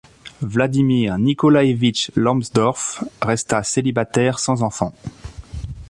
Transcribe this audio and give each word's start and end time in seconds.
Vladimir 0.41 1.19
Nikolaïevitch 1.19 2.09
Lambsdorff 2.15 3.03
resta 3.21 3.61
célibataire 3.61 4.39
sans 4.39 4.63
enfants. 4.63 4.95